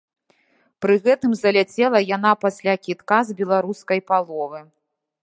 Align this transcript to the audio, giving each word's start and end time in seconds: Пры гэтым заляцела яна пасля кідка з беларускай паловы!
Пры 0.85 0.95
гэтым 1.07 1.31
заляцела 1.41 2.01
яна 2.15 2.31
пасля 2.45 2.73
кідка 2.87 3.19
з 3.29 3.39
беларускай 3.43 3.99
паловы! 4.09 4.59